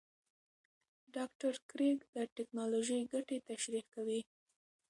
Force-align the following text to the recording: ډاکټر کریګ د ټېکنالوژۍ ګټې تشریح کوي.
ډاکټر 1.15 1.53
کریګ 1.69 1.99
د 2.15 2.17
ټېکنالوژۍ 2.35 3.01
ګټې 3.13 3.37
تشریح 3.49 3.85
کوي. 3.93 4.19